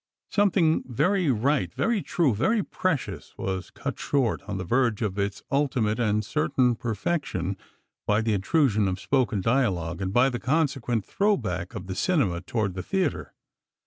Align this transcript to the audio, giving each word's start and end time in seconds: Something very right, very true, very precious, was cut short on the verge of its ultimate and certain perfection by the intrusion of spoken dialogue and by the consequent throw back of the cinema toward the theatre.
Something 0.31 0.83
very 0.87 1.29
right, 1.29 1.71
very 1.71 2.01
true, 2.01 2.33
very 2.33 2.63
precious, 2.63 3.37
was 3.37 3.69
cut 3.69 3.99
short 3.99 4.41
on 4.47 4.57
the 4.57 4.63
verge 4.63 5.03
of 5.03 5.19
its 5.19 5.43
ultimate 5.51 5.99
and 5.99 6.25
certain 6.25 6.73
perfection 6.73 7.55
by 8.07 8.21
the 8.23 8.33
intrusion 8.33 8.87
of 8.87 8.99
spoken 8.99 9.41
dialogue 9.41 10.01
and 10.01 10.11
by 10.11 10.29
the 10.29 10.39
consequent 10.39 11.05
throw 11.05 11.37
back 11.37 11.75
of 11.75 11.85
the 11.85 11.93
cinema 11.93 12.41
toward 12.41 12.73
the 12.73 12.81
theatre. 12.81 13.35